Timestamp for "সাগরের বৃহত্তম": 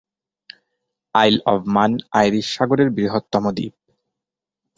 2.55-3.43